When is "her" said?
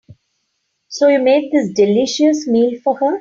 2.97-3.09